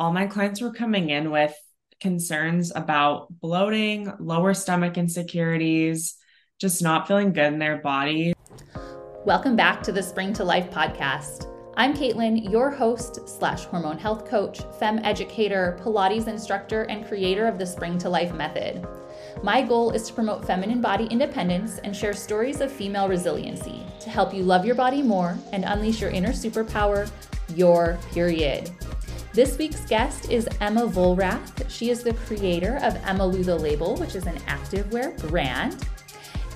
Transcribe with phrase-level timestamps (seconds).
[0.00, 1.54] all my clients were coming in with
[2.00, 6.16] concerns about bloating, lower stomach insecurities,
[6.58, 8.32] just not feeling good in their body.
[9.26, 11.54] Welcome back to the Spring to Life podcast.
[11.76, 17.58] I'm Caitlin, your host slash hormone health coach, fem educator, Pilates instructor, and creator of
[17.58, 18.86] the Spring to Life method.
[19.42, 24.08] My goal is to promote feminine body independence and share stories of female resiliency to
[24.08, 27.10] help you love your body more and unleash your inner superpower,
[27.54, 28.70] your period.
[29.32, 31.70] This week's guest is Emma Volrath.
[31.70, 35.86] She is the creator of Emma the Label, which is an activewear brand.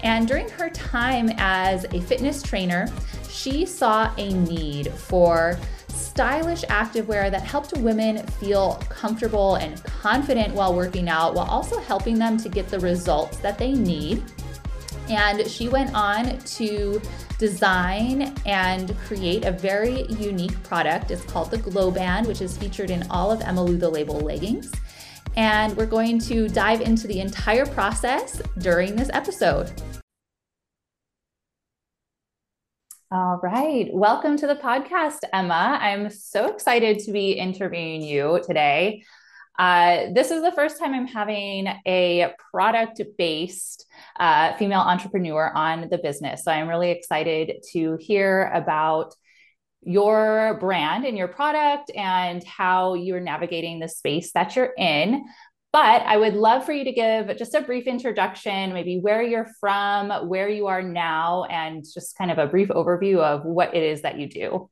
[0.03, 2.89] And during her time as a fitness trainer,
[3.29, 10.75] she saw a need for stylish activewear that helped women feel comfortable and confident while
[10.75, 14.21] working out, while also helping them to get the results that they need.
[15.11, 17.01] And she went on to
[17.39, 21.11] design and create a very unique product.
[21.11, 24.19] It's called the Glow Band, which is featured in all of Emma Lou the Label
[24.21, 24.73] leggings.
[25.37, 29.73] And we're going to dive into the entire process during this episode.
[33.11, 33.89] All right.
[33.93, 35.79] Welcome to the podcast, Emma.
[35.81, 39.05] I'm so excited to be interviewing you today.
[39.59, 43.87] Uh, this is the first time I'm having a product based
[44.19, 46.45] uh, female entrepreneur on the business.
[46.45, 49.15] So I'm really excited to hear about
[49.83, 55.25] your brand and your product and how you're navigating the space that you're in.
[55.73, 59.51] But I would love for you to give just a brief introduction, maybe where you're
[59.61, 63.83] from, where you are now, and just kind of a brief overview of what it
[63.83, 64.71] is that you do.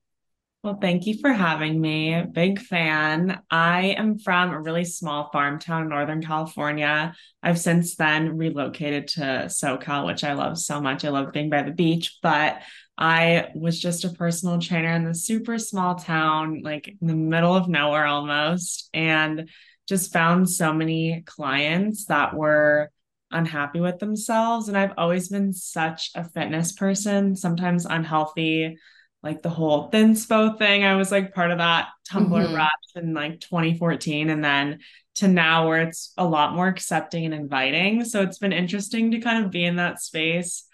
[0.62, 2.22] Well, thank you for having me.
[2.22, 3.40] Big fan.
[3.50, 7.14] I am from a really small farm town in Northern California.
[7.42, 11.04] I've since then relocated to SoCal, which I love so much.
[11.04, 12.62] I love being by the beach, but
[12.96, 17.56] I was just a personal trainer in the super small town, like in the middle
[17.56, 19.50] of nowhere almost, and
[19.88, 22.92] just found so many clients that were
[23.32, 24.68] unhappy with themselves.
[24.68, 28.76] And I've always been such a fitness person, sometimes unhealthy
[29.22, 30.84] like the whole thinspo thing.
[30.84, 32.54] I was like part of that Tumblr mm-hmm.
[32.54, 34.80] rush in like 2014 and then
[35.16, 38.04] to now where it's a lot more accepting and inviting.
[38.04, 40.64] So it's been interesting to kind of be in that space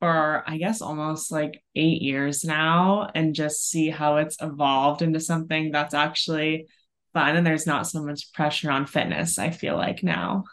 [0.00, 5.20] for I guess almost like 8 years now and just see how it's evolved into
[5.20, 6.66] something that's actually
[7.12, 10.44] fun and there's not so much pressure on fitness I feel like now.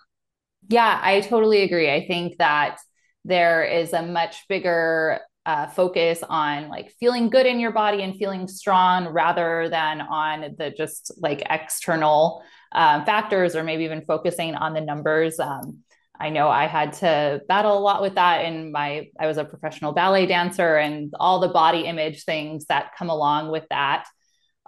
[0.70, 1.92] Yeah, I totally agree.
[1.92, 2.78] I think that
[3.26, 8.16] there is a much bigger uh, focus on like feeling good in your body and
[8.16, 14.56] feeling strong rather than on the just like external uh, factors or maybe even focusing
[14.56, 15.40] on the numbers.
[15.40, 15.80] Um,
[16.20, 19.46] I know I had to battle a lot with that in my, I was a
[19.46, 24.06] professional ballet dancer and all the body image things that come along with that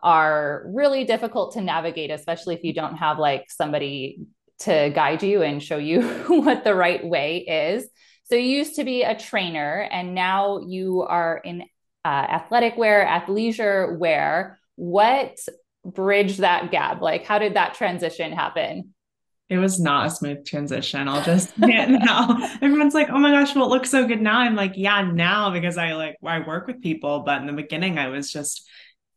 [0.01, 4.21] are really difficult to navigate, especially if you don't have like somebody
[4.59, 7.87] to guide you and show you what the right way is.
[8.33, 11.65] So you used to be a trainer and now you are in
[12.03, 14.59] uh, athletic wear, athleisure wear.
[14.73, 15.37] What
[15.85, 16.99] bridged that gap?
[16.99, 18.95] Like, how did that transition happen?
[19.49, 21.07] It was not a smooth transition.
[21.07, 22.39] I'll just get now.
[22.59, 25.51] Everyone's like, "Oh my gosh, well, it looks so good now." I'm like, "Yeah, now
[25.51, 28.67] because I like I work with people." But in the beginning, I was just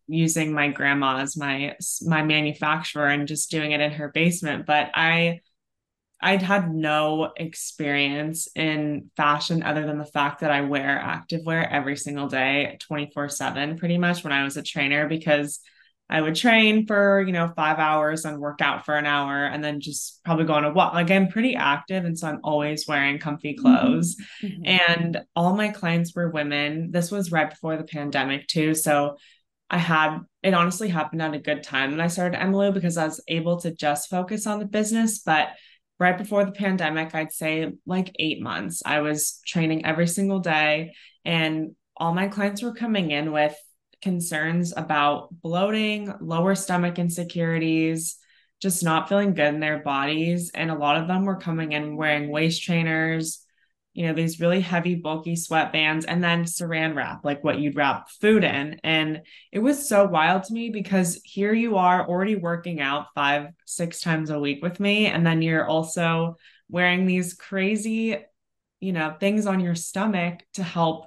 [0.09, 4.66] using my grandma as my my manufacturer and just doing it in her basement.
[4.66, 5.41] But I
[6.21, 11.97] I'd had no experience in fashion other than the fact that I wear activewear every
[11.97, 15.60] single day, 24 7, pretty much when I was a trainer, because
[16.09, 19.62] I would train for, you know, five hours and work out for an hour and
[19.62, 20.94] then just probably go on a walk.
[20.94, 22.05] Like I'm pretty active.
[22.05, 23.62] And so I'm always wearing comfy mm-hmm.
[23.62, 24.16] clothes.
[24.41, 24.66] Mm-hmm.
[24.66, 26.93] And all my clients were women.
[26.93, 28.75] This was right before the pandemic, too.
[28.75, 29.16] So
[29.69, 31.93] I had it honestly happened at a good time.
[31.93, 35.19] And I started Lou because I was able to just focus on the business.
[35.19, 35.49] But
[35.99, 38.83] right before the pandemic, I'd say like eight months.
[38.84, 43.57] I was training every single day, and all my clients were coming in with
[44.03, 48.17] concerns about bloating, lower stomach insecurities,
[48.61, 50.50] just not feeling good in their bodies.
[50.55, 53.45] And a lot of them were coming in wearing waist trainers,
[53.96, 58.10] you know, these really heavy, bulky sweatbands, and then saran wrap, like what you'd wrap
[58.10, 58.78] food in.
[58.84, 63.48] And it was so wild to me because here you are already working out five,
[63.64, 65.06] six times a week with me.
[65.06, 66.37] And then you're also
[66.69, 68.19] wearing these crazy,
[68.81, 71.06] you know, things on your stomach to help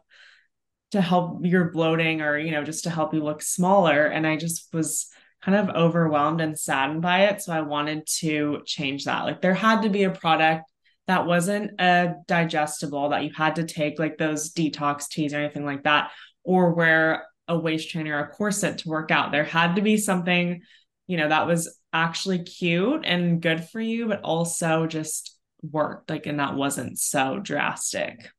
[0.92, 4.36] to help your bloating or you know just to help you look smaller and i
[4.36, 5.08] just was
[5.40, 9.54] kind of overwhelmed and saddened by it so i wanted to change that like there
[9.54, 10.69] had to be a product
[11.10, 15.66] that wasn't a digestible that you had to take like those detox teas or anything
[15.66, 16.12] like that,
[16.44, 19.32] or wear a waist trainer or a corset to work out.
[19.32, 20.62] There had to be something
[21.10, 26.08] you know, that was actually cute and good for you, but also just worked.
[26.08, 28.30] Like, and that wasn't so drastic.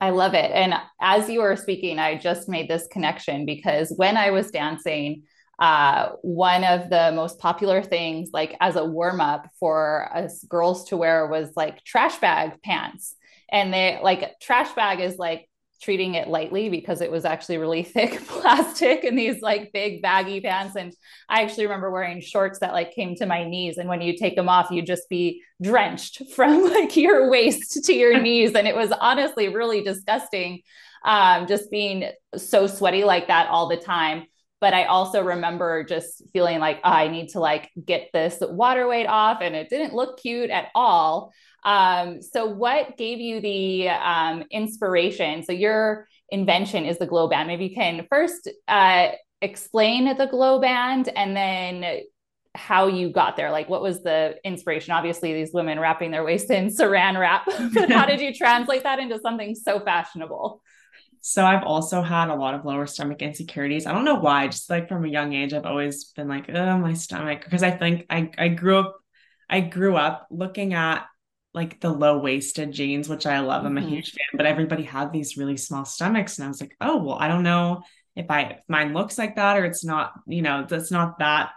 [0.00, 0.50] I love it.
[0.50, 5.22] And as you were speaking, I just made this connection because when I was dancing,
[5.60, 10.86] uh, one of the most popular things, like as a warm up for us girls
[10.86, 13.14] to wear, was like trash bag pants.
[13.52, 15.48] And they like trash bag is like
[15.82, 20.40] treating it lightly because it was actually really thick plastic and these like big baggy
[20.40, 20.76] pants.
[20.76, 20.94] And
[21.28, 23.76] I actually remember wearing shorts that like came to my knees.
[23.76, 27.92] And when you take them off, you'd just be drenched from like your waist to
[27.92, 28.54] your knees.
[28.54, 30.62] And it was honestly really disgusting.
[31.02, 34.26] Um, just being so sweaty like that all the time
[34.60, 38.86] but I also remember just feeling like oh, I need to like get this water
[38.86, 41.32] weight off, and it didn't look cute at all.
[41.64, 45.42] Um, so, what gave you the um, inspiration?
[45.42, 47.48] So, your invention is the glow band.
[47.48, 49.08] Maybe you can first uh,
[49.42, 52.02] explain the glow band, and then
[52.54, 53.50] how you got there.
[53.50, 54.92] Like, what was the inspiration?
[54.92, 58.98] Obviously, these women wrapping their waist in saran wrap, but how did you translate that
[58.98, 60.62] into something so fashionable?
[61.22, 63.86] So I've also had a lot of lower stomach insecurities.
[63.86, 66.78] I don't know why, just like from a young age, I've always been like, oh,
[66.78, 67.44] my stomach.
[67.44, 68.98] Because I think I, I grew up,
[69.48, 71.04] I grew up looking at
[71.52, 73.66] like the low waisted jeans, which I love.
[73.66, 73.86] I'm mm-hmm.
[73.86, 76.38] a huge fan, but everybody had these really small stomachs.
[76.38, 77.82] And I was like, oh, well, I don't know
[78.16, 81.50] if I, if mine looks like that or it's not, you know, that's not that,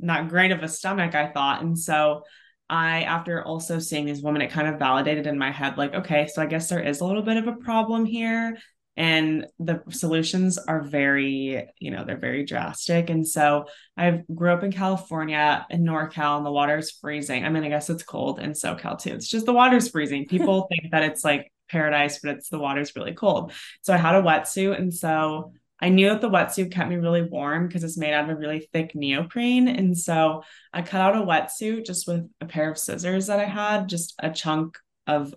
[0.00, 1.62] not great of a stomach, I thought.
[1.62, 2.22] And so
[2.70, 6.26] I, after also seeing these women, it kind of validated in my head, like, okay,
[6.26, 8.56] so I guess there is a little bit of a problem here
[8.98, 13.08] and the solutions are very you know they're very drastic.
[13.08, 13.66] And so
[13.96, 17.44] i grew up in california in norcal and the water's freezing.
[17.44, 19.14] I mean i guess it's cold in socal too.
[19.14, 20.26] It's just the water's freezing.
[20.26, 23.52] People think that it's like paradise but it's the water's really cold.
[23.82, 27.22] So i had a wetsuit and so I knew that the wetsuit kept me really
[27.22, 29.68] warm because it's made out of a really thick neoprene.
[29.68, 30.42] And so
[30.72, 34.14] I cut out a wetsuit just with a pair of scissors that I had, just
[34.18, 35.32] a chunk of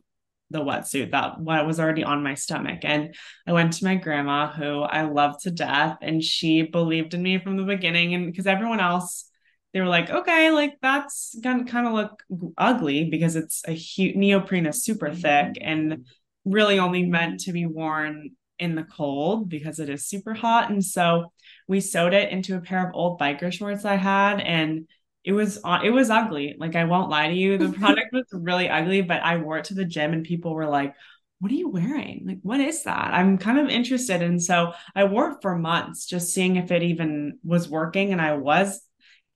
[0.52, 2.80] the wetsuit that was already on my stomach.
[2.84, 3.16] And
[3.48, 7.40] I went to my grandma, who I love to death, and she believed in me
[7.40, 8.14] from the beginning.
[8.14, 9.30] And because everyone else,
[9.74, 12.24] they were like, okay, like that's gonna kind of look
[12.58, 15.22] ugly because it's a huge neoprene is super mm-hmm.
[15.22, 16.06] thick and
[16.44, 20.70] really only meant to be worn in the cold because it is super hot.
[20.70, 21.32] And so
[21.68, 24.88] we sewed it into a pair of old biker shorts I had and
[25.24, 26.56] it was uh, it was ugly.
[26.58, 29.66] Like I won't lie to you, the product was really ugly, but I wore it
[29.66, 30.96] to the gym and people were like,
[31.40, 32.24] "What are you wearing?
[32.26, 36.06] Like what is that?" I'm kind of interested and so I wore it for months
[36.06, 38.82] just seeing if it even was working and I was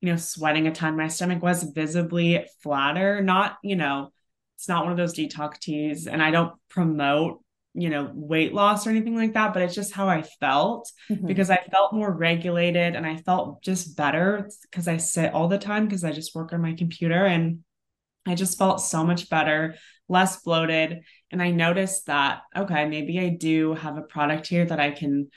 [0.02, 0.98] you know sweating a ton.
[0.98, 4.12] My stomach was visibly flatter, not, you know,
[4.58, 7.42] it's not one of those detox teas and I don't promote
[7.76, 11.28] you know weight loss or anything like that but it's just how i felt mm-hmm.
[11.28, 15.58] because i felt more regulated and i felt just better because i sit all the
[15.58, 17.60] time because i just work on my computer and
[18.26, 19.76] i just felt so much better
[20.08, 21.02] less bloated
[21.32, 25.28] and i noticed that okay maybe i do have a product here that i can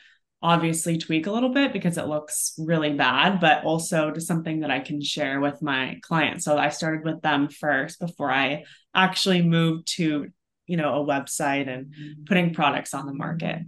[0.41, 4.71] obviously tweak a little bit because it looks really bad but also to something that
[4.71, 8.63] i can share with my clients so i started with them first before i
[8.95, 10.29] actually moved to
[10.69, 11.93] you know a website and
[12.27, 13.63] putting products on the market.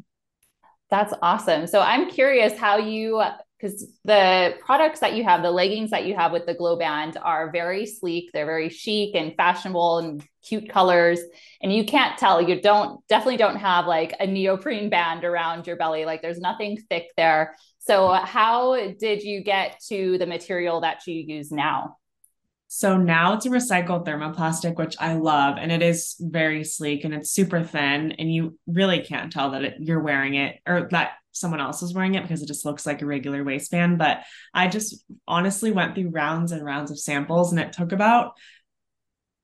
[0.91, 1.67] That's awesome.
[1.67, 3.23] So i'm curious how you
[3.61, 7.19] because the products that you have the leggings that you have with the glow band
[7.21, 8.31] are very sleek.
[8.33, 11.21] They're very chic and fashionable and cute colors.
[11.61, 15.77] And you can't tell you don't definitely don't have like a neoprene band around your
[15.77, 16.07] belly.
[16.07, 17.55] Like there's nothing thick there.
[17.81, 21.97] So how did you get to the material that you use now
[22.73, 27.13] so now it's a recycled thermoplastic, which I love, and it is very sleek and
[27.13, 31.15] it's super thin, and you really can't tell that it, you're wearing it or that
[31.33, 33.99] someone else is wearing it because it just looks like a regular waistband.
[33.99, 34.19] But
[34.55, 38.35] I just honestly went through rounds and rounds of samples, and it took about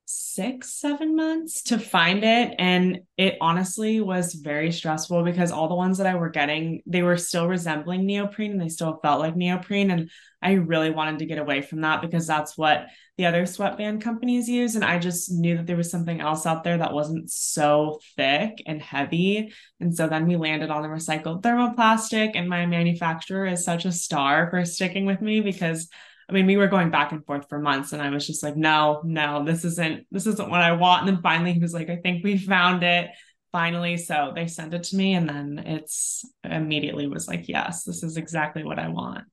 [0.06, 2.54] six, seven months to find it.
[2.60, 7.02] And it honestly was very stressful because all the ones that I were getting, they
[7.02, 9.90] were still resembling neoprene and they still felt like neoprene.
[9.90, 10.10] And
[10.40, 12.86] I really wanted to get away from that because that's what
[13.16, 14.76] the other sweatband companies use.
[14.76, 18.62] And I just knew that there was something else out there that wasn't so thick
[18.64, 19.52] and heavy.
[19.80, 22.32] And so then we landed on the recycled thermoplastic.
[22.36, 25.88] And my manufacturer is such a star for sticking with me because
[26.28, 28.56] I mean, we were going back and forth for months, and I was just like,
[28.56, 31.06] no, no, this isn't this isn't what I want.
[31.06, 33.10] And then finally, he was like, I think we found it.
[33.52, 38.02] Finally, so they sent it to me, and then it's immediately was like, yes, this
[38.02, 39.24] is exactly what I want.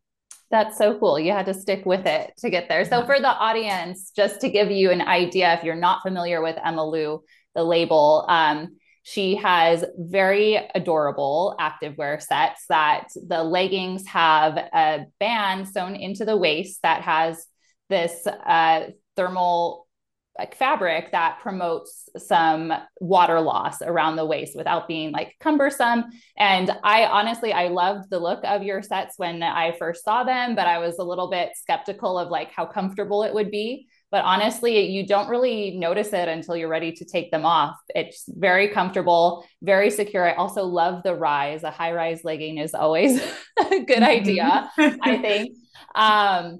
[0.51, 1.19] That's so cool.
[1.19, 2.85] You had to stick with it to get there.
[2.85, 3.05] So, yeah.
[3.07, 6.87] for the audience, just to give you an idea, if you're not familiar with Emma
[6.87, 7.23] Lou,
[7.55, 15.67] the label, um, She has very adorable activewear sets that the leggings have a band
[15.67, 17.45] sewn into the waist that has
[17.89, 19.87] this uh, thermal
[20.37, 26.05] like fabric that promotes some water loss around the waist without being like cumbersome.
[26.37, 30.55] And I honestly, I loved the look of your sets when I first saw them,
[30.55, 33.87] but I was a little bit skeptical of like how comfortable it would be.
[34.13, 37.75] But honestly, you don't really notice it until you're ready to take them off.
[37.95, 40.23] It's very comfortable, very secure.
[40.29, 41.63] I also love the rise.
[41.63, 43.19] A high rise legging is always
[43.71, 45.57] a good idea, I think.
[45.95, 46.59] Um,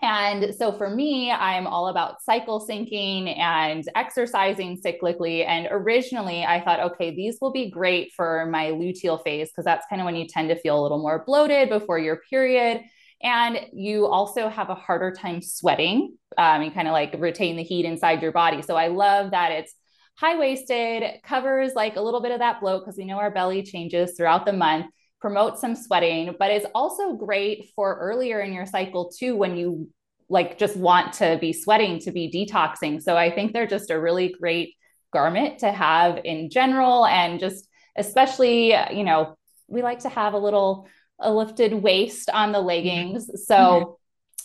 [0.00, 5.46] and so for me, I'm all about cycle syncing and exercising cyclically.
[5.46, 9.84] And originally, I thought, okay, these will be great for my luteal phase because that's
[9.90, 12.80] kind of when you tend to feel a little more bloated before your period.
[13.22, 16.16] And you also have a harder time sweating.
[16.36, 18.62] Um, you kind of like retain the heat inside your body.
[18.62, 19.74] So I love that it's
[20.18, 23.62] high waisted, covers like a little bit of that bloat because we know our belly
[23.62, 24.86] changes throughout the month
[25.20, 29.88] promote some sweating, but is also great for earlier in your cycle too when you
[30.28, 33.02] like just want to be sweating to be detoxing.
[33.02, 34.74] So I think they're just a really great
[35.12, 39.36] garment to have in general and just especially, you know,
[39.68, 43.30] we like to have a little a lifted waist on the leggings.
[43.46, 43.98] So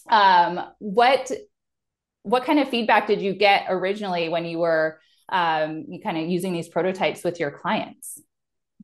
[0.09, 1.31] um what
[2.23, 4.99] what kind of feedback did you get originally when you were
[5.29, 8.21] um, you kind of using these prototypes with your clients?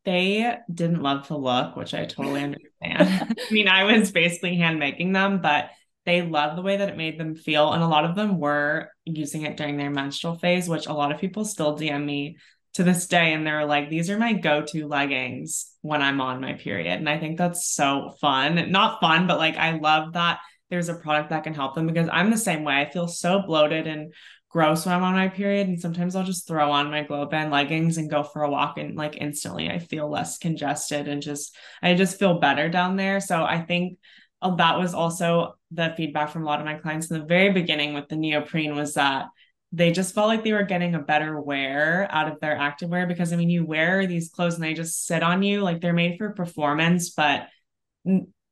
[0.07, 3.35] they didn't love the look, which I totally understand.
[3.37, 5.71] I mean, I was basically hand making them, but
[6.05, 7.73] they loved the way that it made them feel.
[7.73, 11.11] And a lot of them were using it during their menstrual phase, which a lot
[11.11, 12.37] of people still DM me
[12.77, 13.33] to this day.
[13.33, 16.97] And they're like, these are my go to leggings when I'm on my period.
[16.97, 18.71] And I think that's so fun.
[18.71, 22.09] Not fun, but like, I love that there's a product that can help them because
[22.11, 22.75] I'm the same way.
[22.75, 24.13] I feel so bloated and
[24.49, 25.67] gross when I'm on my period.
[25.67, 28.77] And sometimes I'll just throw on my glow band leggings and go for a walk
[28.77, 33.19] and like instantly I feel less congested and just I just feel better down there.
[33.19, 33.97] So I think
[34.41, 37.51] uh, that was also the feedback from a lot of my clients in the very
[37.51, 39.27] beginning with the neoprene was that
[39.71, 43.33] they just felt like they were getting a better wear out of their activewear because
[43.33, 45.61] I mean you wear these clothes and they just sit on you.
[45.61, 47.47] Like they're made for performance but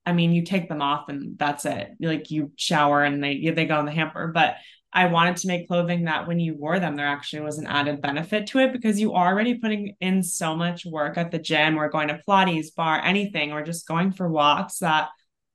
[0.05, 1.91] I mean you take them off and that's it.
[1.99, 4.27] Like you shower and they they go in the hamper.
[4.33, 4.55] But
[4.91, 8.01] I wanted to make clothing that when you wore them, there actually was an added
[8.01, 11.77] benefit to it because you are already putting in so much work at the gym
[11.77, 15.09] or going to Pilates, barre, anything, or just going for walks that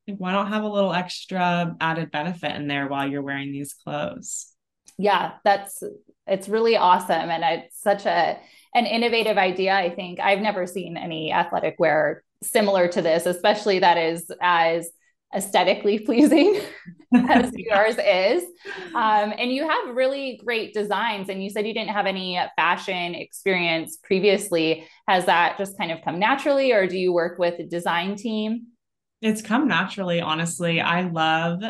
[0.06, 3.72] like, why not have a little extra added benefit in there while you're wearing these
[3.72, 4.49] clothes?
[5.00, 5.82] Yeah, that's
[6.26, 7.30] it's really awesome.
[7.30, 8.38] And it's such a
[8.74, 9.74] an innovative idea.
[9.74, 14.90] I think I've never seen any athletic wear similar to this, especially that is as
[15.34, 16.60] aesthetically pleasing
[17.14, 18.44] as yours is.
[18.94, 21.30] Um, and you have really great designs.
[21.30, 24.86] And you said you didn't have any fashion experience previously.
[25.08, 28.66] Has that just kind of come naturally, or do you work with a design team?
[29.22, 30.80] It's come naturally, honestly.
[30.80, 31.62] I love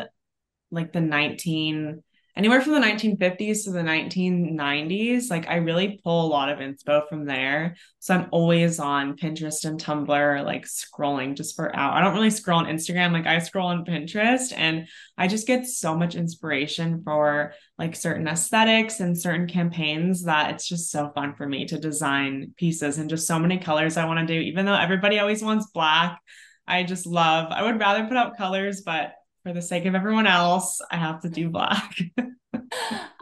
[0.69, 2.03] like the 19
[2.35, 5.29] anywhere from the 1950s to the 1990s.
[5.29, 7.75] Like I really pull a lot of inspo from there.
[7.99, 11.93] So I'm always on Pinterest and Tumblr, like scrolling just for out.
[11.93, 13.11] I don't really scroll on Instagram.
[13.11, 18.27] Like I scroll on Pinterest and I just get so much inspiration for like certain
[18.27, 23.09] aesthetics and certain campaigns that it's just so fun for me to design pieces and
[23.09, 26.19] just so many colors I want to do, even though everybody always wants black.
[26.67, 30.27] I just love, I would rather put out colors, but for the sake of everyone
[30.27, 31.95] else, I have to do black.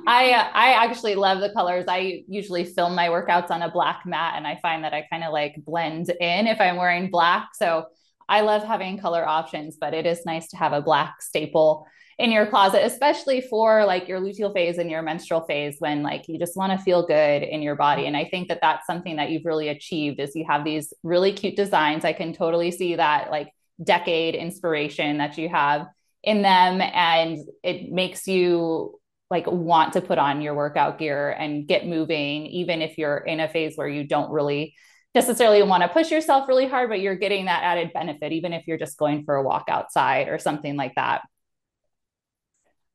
[0.08, 1.86] I I actually love the colors.
[1.88, 5.24] I usually film my workouts on a black mat and I find that I kind
[5.24, 7.50] of like blend in if I'm wearing black.
[7.54, 7.86] So
[8.28, 11.88] I love having color options, but it is nice to have a black staple
[12.20, 16.28] in your closet, especially for like your luteal phase and your menstrual phase when like
[16.28, 18.06] you just want to feel good in your body.
[18.06, 21.32] And I think that that's something that you've really achieved is you have these really
[21.32, 22.04] cute designs.
[22.04, 25.88] I can totally see that like decade inspiration that you have
[26.24, 29.00] in them and it makes you
[29.30, 33.40] like want to put on your workout gear and get moving even if you're in
[33.40, 34.74] a phase where you don't really
[35.16, 38.68] necessarily want to push yourself really hard but you're getting that added benefit even if
[38.68, 41.22] you're just going for a walk outside or something like that.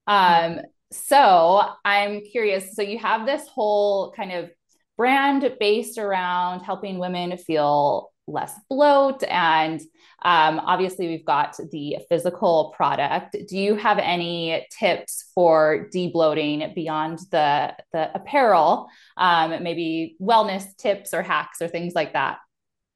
[0.07, 0.61] Um
[0.95, 4.49] so i'm curious so you have this whole kind of
[4.97, 9.81] brand based around helping women feel less bloat and
[10.23, 17.19] um, obviously we've got the physical product do you have any tips for debloating beyond
[17.31, 22.38] the the apparel um, maybe wellness tips or hacks or things like that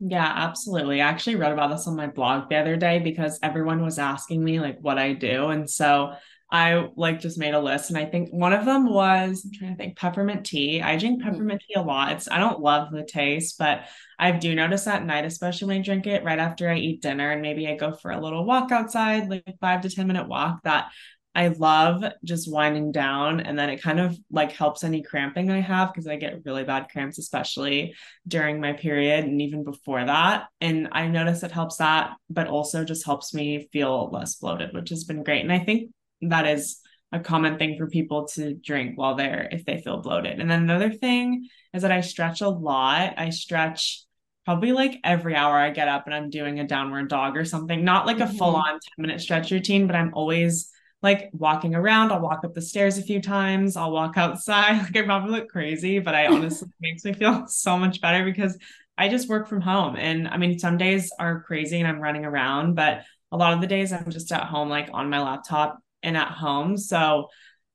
[0.00, 1.02] yeah, absolutely.
[1.02, 4.44] I actually wrote about this on my blog the other day because everyone was asking
[4.44, 5.48] me like what I do.
[5.48, 6.12] And so
[6.50, 9.70] I like just made a list and I think one of them was I'm trying
[9.72, 10.80] to think peppermint tea.
[10.80, 11.30] I drink mm-hmm.
[11.30, 12.12] peppermint tea a lot.
[12.12, 13.82] It's I don't love the taste, but
[14.18, 17.30] I do notice at night, especially when I drink it right after I eat dinner
[17.30, 20.62] and maybe I go for a little walk outside, like five to 10 minute walk,
[20.64, 20.90] that
[21.34, 25.60] I love just winding down and then it kind of like helps any cramping I
[25.60, 27.94] have because I get really bad cramps, especially
[28.26, 30.46] during my period and even before that.
[30.60, 34.88] And I notice it helps that, but also just helps me feel less bloated, which
[34.88, 35.42] has been great.
[35.42, 35.90] And I think
[36.22, 36.80] that is
[37.12, 40.40] a common thing for people to drink while they're if they feel bloated.
[40.40, 43.14] And then another thing is that I stretch a lot.
[43.16, 44.02] I stretch
[44.44, 47.84] probably like every hour I get up and I'm doing a downward dog or something,
[47.84, 48.34] not like mm-hmm.
[48.34, 50.70] a full on 10 minute stretch routine, but I'm always
[51.02, 52.12] like walking around.
[52.12, 53.76] I'll walk up the stairs a few times.
[53.76, 54.78] I'll walk outside.
[54.82, 58.58] Like I probably look crazy, but I honestly makes me feel so much better because
[58.98, 59.96] I just work from home.
[59.96, 63.60] And I mean, some days are crazy and I'm running around, but a lot of
[63.60, 66.76] the days I'm just at home, like on my laptop and at home.
[66.76, 67.28] So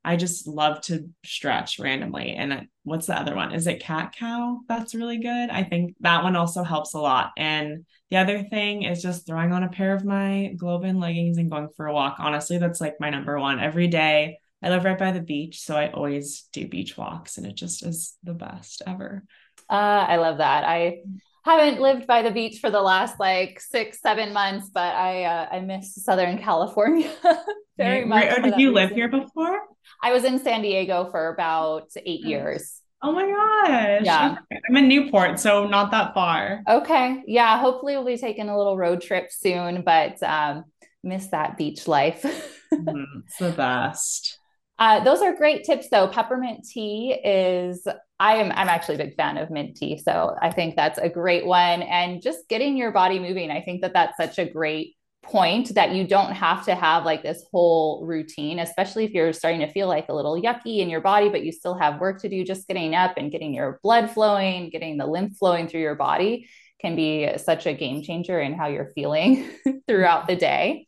[0.06, 2.34] I just love to stretch randomly.
[2.34, 3.54] And what's the other one?
[3.54, 4.60] Is it cat cow?
[4.68, 5.50] That's really good.
[5.50, 7.32] I think that one also helps a lot.
[7.38, 11.38] And the other thing is just throwing on a pair of my Glow Band leggings
[11.38, 12.18] and going for a walk.
[12.20, 14.40] Honestly, that's like my number one every day.
[14.62, 17.86] I live right by the beach, so I always do beach walks, and it just
[17.86, 19.24] is the best ever.
[19.70, 19.74] Uh,
[20.08, 20.64] I love that.
[20.64, 21.02] I
[21.44, 25.48] haven't lived by the beach for the last like six, seven months, but I uh,
[25.52, 27.12] I miss Southern California
[27.78, 28.06] very yeah.
[28.06, 28.42] much.
[28.42, 28.74] did you reason.
[28.74, 29.60] live here before?
[30.02, 32.82] I was in San Diego for about eight years.
[33.02, 34.02] Oh my gosh.
[34.06, 34.36] Yeah.
[34.70, 36.62] I'm in Newport, so not that far.
[36.70, 37.22] Okay.
[37.28, 37.60] Yeah.
[37.60, 40.64] Hopefully we'll be taking a little road trip soon, but um,
[41.04, 42.22] miss that beach life.
[42.74, 44.40] mm, it's the best.
[44.84, 46.10] Uh, those are great tips though.
[46.10, 47.88] Peppermint tea is
[48.20, 51.08] I am I'm actually a big fan of mint tea, so I think that's a
[51.08, 51.84] great one.
[51.84, 55.94] And just getting your body moving, I think that that's such a great point that
[55.94, 59.88] you don't have to have like this whole routine, especially if you're starting to feel
[59.88, 62.44] like a little yucky in your body, but you still have work to do.
[62.44, 66.50] Just getting up and getting your blood flowing, getting the lymph flowing through your body
[66.82, 69.50] can be such a game changer in how you're feeling
[69.88, 70.88] throughout the day.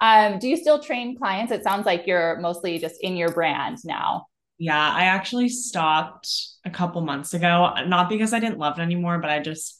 [0.00, 1.52] Um, do you still train clients?
[1.52, 4.26] It sounds like you're mostly just in your brand now.
[4.58, 6.28] Yeah, I actually stopped
[6.64, 9.76] a couple months ago, not because I didn't love it anymore, but I just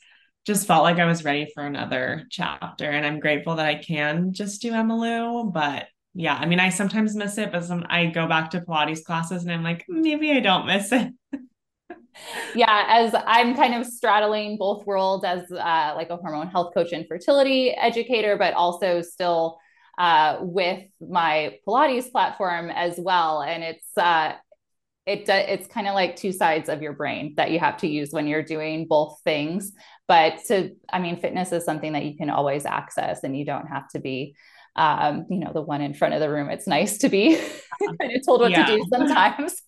[0.46, 2.86] just felt like I was ready for another chapter.
[2.86, 5.52] And I'm grateful that I can just do Emmalou.
[5.52, 9.04] But yeah, I mean, I sometimes miss it, but some I go back to Pilates
[9.04, 11.12] classes and I'm like, maybe I don't miss it.
[12.54, 16.92] yeah, as I'm kind of straddling both worlds as uh, like a hormone health coach
[16.92, 19.58] and fertility educator, but also still
[19.98, 23.42] uh, with my Pilates platform as well.
[23.42, 24.34] And it's uh,
[25.08, 28.10] it it's kind of like two sides of your brain that you have to use
[28.12, 29.72] when you're doing both things
[30.06, 33.66] but to i mean fitness is something that you can always access and you don't
[33.66, 34.34] have to be
[34.76, 37.36] um, you know the one in front of the room it's nice to be
[38.00, 38.64] kind of told what yeah.
[38.64, 39.62] to do sometimes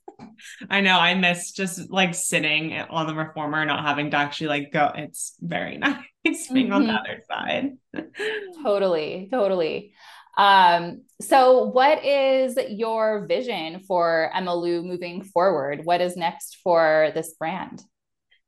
[0.68, 4.70] i know i miss just like sitting on the reformer not having to actually like
[4.70, 6.04] go it's very nice
[6.52, 6.74] being mm-hmm.
[6.74, 6.96] on the mm-hmm.
[6.96, 7.72] other side
[8.62, 9.92] totally totally
[10.40, 15.84] um, so, what is your vision for Emmalou moving forward?
[15.84, 17.82] What is next for this brand?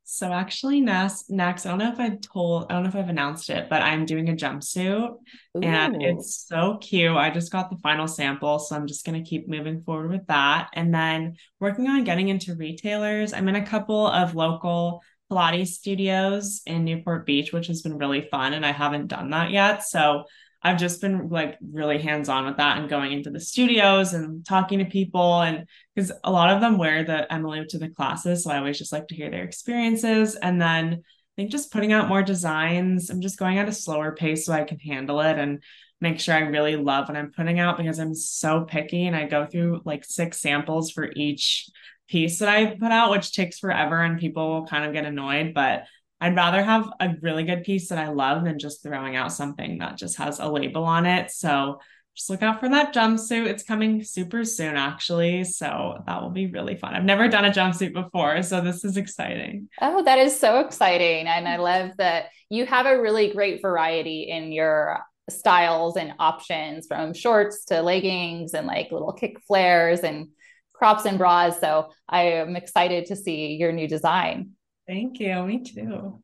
[0.05, 3.09] So actually next next, I don't know if I've told, I don't know if I've
[3.09, 5.61] announced it, but I'm doing a jumpsuit Ooh.
[5.61, 7.15] and it's so cute.
[7.15, 10.69] I just got the final sample, so I'm just gonna keep moving forward with that.
[10.73, 13.33] And then working on getting into retailers.
[13.33, 15.01] I'm in a couple of local
[15.31, 18.53] Pilates studios in Newport Beach, which has been really fun.
[18.53, 19.83] And I haven't done that yet.
[19.83, 20.25] So
[20.63, 24.45] I've just been like really hands on with that and going into the studios and
[24.45, 25.41] talking to people.
[25.41, 28.43] And because a lot of them wear the Emmalou to the classes.
[28.43, 30.35] So I always just like to hear their experiences.
[30.35, 33.09] And then I think just putting out more designs.
[33.09, 35.61] I'm just going at a slower pace so I can handle it and
[35.99, 39.25] make sure I really love what I'm putting out because I'm so picky and I
[39.25, 41.69] go through like six samples for each
[42.07, 45.53] piece that I put out, which takes forever and people will kind of get annoyed.
[45.53, 45.85] But
[46.23, 49.79] I'd rather have a really good piece that I love than just throwing out something
[49.79, 51.31] that just has a label on it.
[51.31, 51.81] So
[52.15, 53.45] just look out for that jumpsuit.
[53.45, 55.43] It's coming super soon, actually.
[55.43, 56.93] So that will be really fun.
[56.93, 58.41] I've never done a jumpsuit before.
[58.41, 59.67] So this is exciting.
[59.81, 61.27] Oh, that is so exciting.
[61.27, 66.87] And I love that you have a really great variety in your styles and options
[66.87, 70.29] from shorts to leggings and like little kick flares and
[70.71, 71.59] crops and bras.
[71.59, 74.51] So I am excited to see your new design.
[74.87, 75.43] Thank you.
[75.43, 76.21] Me too.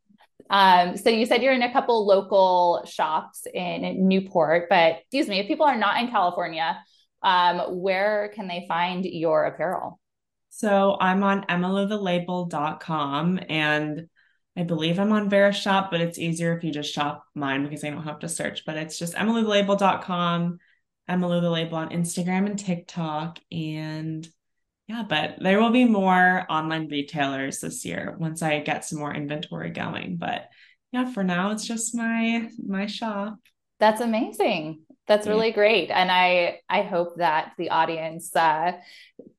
[0.50, 5.40] Um, so you said you're in a couple local shops in Newport, but excuse me,
[5.40, 6.78] if people are not in California,
[7.22, 10.00] um, where can they find your apparel?
[10.50, 14.08] So I'm on emmalouthelabel.com and
[14.58, 17.84] I believe I'm on Vera's Verishop, but it's easier if you just shop mine because
[17.84, 18.66] I don't have to search.
[18.66, 20.58] But it's just emmalouthelabel.com.
[21.08, 23.40] Emma Lou the Label on Instagram and TikTok.
[23.52, 24.28] And
[24.90, 29.14] yeah, but there will be more online retailers this year once I get some more
[29.14, 30.18] inventory going.
[30.18, 30.50] But
[30.92, 33.38] yeah, for now it's just my my shop.
[33.80, 34.82] That's amazing.
[35.08, 35.92] That's really great.
[35.92, 38.74] And I I hope that the audience uh,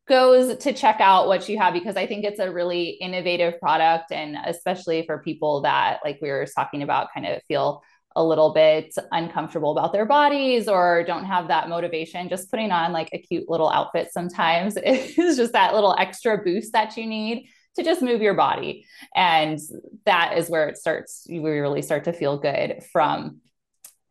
[0.06, 4.12] goes to check out what you have because I think it's a really innovative product
[4.12, 7.82] and especially for people that like we were talking about kind of feel
[8.16, 12.92] a little bit uncomfortable about their bodies or don't have that motivation just putting on
[12.92, 17.48] like a cute little outfit sometimes is just that little extra boost that you need
[17.76, 19.58] to just move your body and
[20.04, 23.40] that is where it starts you really start to feel good from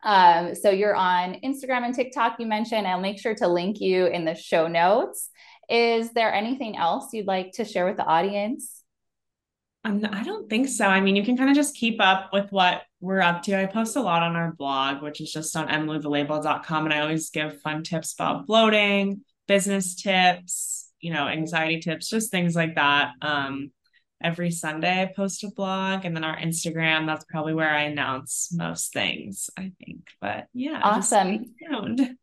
[0.04, 2.88] um, so you're on Instagram and TikTok, you mentioned.
[2.88, 5.30] I'll make sure to link you in the show notes.
[5.70, 8.82] Is there anything else you'd like to share with the audience?
[9.84, 10.86] Um, I don't think so.
[10.86, 13.60] I mean, you can kind of just keep up with what we're up to.
[13.60, 16.86] I post a lot on our blog, which is just on emmalouthelabel.com.
[16.86, 22.32] And I always give fun tips about bloating, business tips, you know, anxiety tips, just
[22.32, 23.12] things like that.
[23.22, 23.72] Um,
[24.22, 28.50] every Sunday I post a blog and then our Instagram, that's probably where I announce
[28.52, 30.08] most things, I think.
[30.20, 30.82] But yeah.
[30.84, 31.46] Awesome.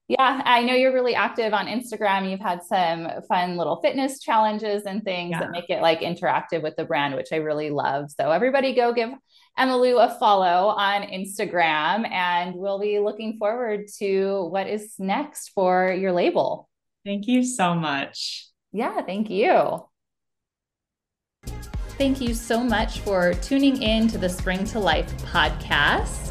[0.09, 0.43] Yeah.
[0.45, 2.31] I know you're really active on Instagram.
[2.31, 5.41] You've had some fun little fitness challenges and things yeah.
[5.41, 8.11] that make it like interactive with the brand, which I really love.
[8.11, 9.11] So everybody go give
[9.59, 15.91] Lou a follow on Instagram and we'll be looking forward to what is next for
[15.93, 16.69] your label.
[17.07, 18.49] Thank you so much.
[18.73, 19.87] Yeah, thank you.
[21.99, 26.27] Thank you so much for tuning in to the Spring to Life podcast.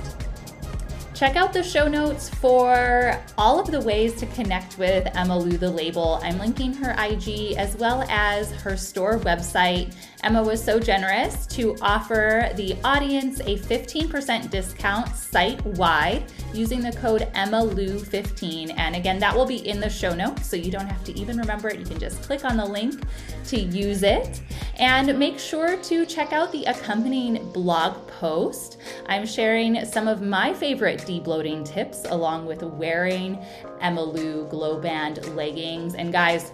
[1.15, 5.57] Check out the show notes for all of the ways to connect with Emma Lou
[5.57, 6.19] the label.
[6.21, 9.95] I'm linking her IG as well as her store website.
[10.23, 16.91] Emma was so generous to offer the audience a 15% discount site wide using the
[16.91, 18.73] code Emma EmmaLou15.
[18.77, 21.37] And again, that will be in the show notes, so you don't have to even
[21.37, 21.79] remember it.
[21.79, 23.01] You can just click on the link
[23.45, 24.41] to use it.
[24.77, 28.77] And make sure to check out the accompanying blog post.
[29.05, 33.43] I'm sharing some of my favorite debloating tips along with wearing
[33.79, 35.95] Emma Lou Glow Band leggings.
[35.95, 36.51] And guys,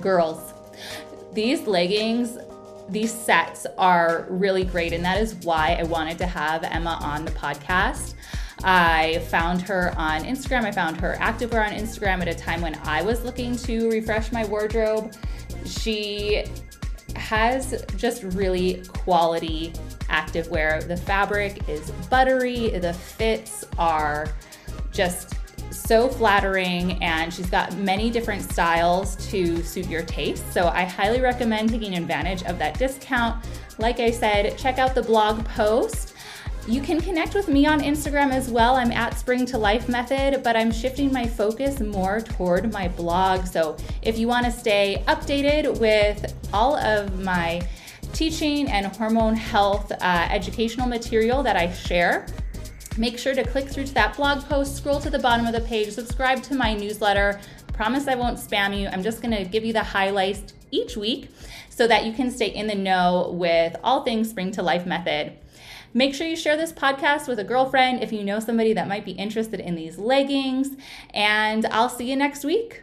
[0.00, 0.52] girls,
[1.32, 2.38] these leggings
[2.88, 7.24] these sets are really great and that is why I wanted to have Emma on
[7.24, 8.14] the podcast.
[8.62, 10.64] I found her on Instagram.
[10.64, 14.32] I found her activewear on Instagram at a time when I was looking to refresh
[14.32, 15.14] my wardrobe.
[15.66, 16.44] She
[17.24, 19.72] has just really quality
[20.10, 20.86] activewear.
[20.86, 24.28] The fabric is buttery, the fits are
[24.92, 25.34] just
[25.70, 30.52] so flattering, and she's got many different styles to suit your taste.
[30.52, 33.44] So I highly recommend taking advantage of that discount.
[33.78, 36.13] Like I said, check out the blog post.
[36.66, 38.76] You can connect with me on Instagram as well.
[38.76, 43.46] I'm at Spring to Life Method, but I'm shifting my focus more toward my blog.
[43.46, 47.60] So if you want to stay updated with all of my
[48.14, 52.26] teaching and hormone health uh, educational material that I share,
[52.96, 55.60] make sure to click through to that blog post, scroll to the bottom of the
[55.60, 57.40] page, subscribe to my newsletter.
[57.74, 58.88] Promise I won't spam you.
[58.88, 61.28] I'm just going to give you the highlights each week
[61.68, 65.36] so that you can stay in the know with all things Spring to Life Method.
[65.96, 69.04] Make sure you share this podcast with a girlfriend if you know somebody that might
[69.04, 70.70] be interested in these leggings.
[71.14, 72.82] And I'll see you next week.